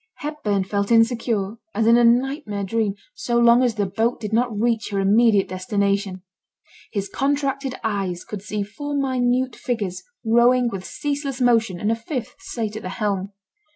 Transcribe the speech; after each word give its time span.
Hepburn 0.15 0.63
felt 0.63 0.91
insecure, 0.91 1.57
as 1.75 1.85
in 1.85 1.95
a 1.95 2.03
nightmare 2.03 2.63
dream, 2.63 2.95
so 3.13 3.37
long 3.37 3.61
as 3.61 3.75
the 3.75 3.85
boat 3.85 4.19
did 4.19 4.33
not 4.33 4.51
reach 4.59 4.89
her 4.89 4.99
immediate 4.99 5.47
destination. 5.47 6.23
His 6.91 7.07
contracted 7.07 7.75
eyes 7.83 8.25
could 8.25 8.41
see 8.41 8.63
four 8.63 8.95
minute 8.95 9.55
figures 9.55 10.01
rowing 10.25 10.69
with 10.69 10.85
ceaseless 10.85 11.39
motion, 11.39 11.79
and 11.79 11.91
a 11.91 11.95
fifth 11.95 12.33
sate 12.39 12.75
at 12.75 12.81
the 12.81 12.89
helm. 12.97 13.33